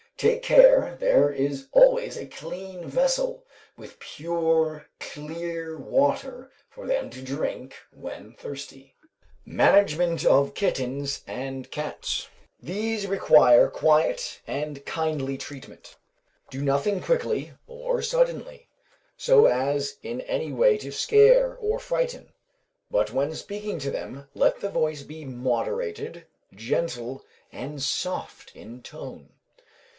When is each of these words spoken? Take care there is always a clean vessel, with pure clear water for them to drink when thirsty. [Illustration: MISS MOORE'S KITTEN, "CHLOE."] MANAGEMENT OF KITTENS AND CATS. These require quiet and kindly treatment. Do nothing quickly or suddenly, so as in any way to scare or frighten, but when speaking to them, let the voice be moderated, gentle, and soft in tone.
Take 0.17 0.41
care 0.43 0.97
there 0.99 1.31
is 1.31 1.67
always 1.71 2.15
a 2.17 2.25
clean 2.27 2.87
vessel, 2.87 3.43
with 3.77 3.99
pure 3.99 4.87
clear 4.99 5.77
water 5.79 6.51
for 6.69 6.85
them 6.87 7.09
to 7.11 7.21
drink 7.23 7.75
when 7.91 8.33
thirsty. 8.33 8.95
[Illustration: 9.45 9.45
MISS 9.47 9.57
MOORE'S 9.57 9.57
KITTEN, 9.57 9.57
"CHLOE."] 9.57 9.57
MANAGEMENT 9.57 10.25
OF 10.25 10.53
KITTENS 10.55 11.23
AND 11.27 11.71
CATS. 11.71 12.29
These 12.59 13.07
require 13.07 13.67
quiet 13.67 14.41
and 14.47 14.85
kindly 14.85 15.37
treatment. 15.37 15.95
Do 16.51 16.61
nothing 16.63 17.01
quickly 17.01 17.53
or 17.67 18.01
suddenly, 18.03 18.69
so 19.17 19.45
as 19.47 19.97
in 20.03 20.21
any 20.21 20.51
way 20.51 20.77
to 20.79 20.91
scare 20.91 21.55
or 21.57 21.77
frighten, 21.79 22.33
but 22.91 23.11
when 23.11 23.33
speaking 23.35 23.77
to 23.79 23.91
them, 23.91 24.27
let 24.35 24.61
the 24.61 24.69
voice 24.69 25.01
be 25.01 25.25
moderated, 25.25 26.25
gentle, 26.53 27.23
and 27.51 27.81
soft 27.81 28.55
in 28.55 28.81
tone. 28.83 29.29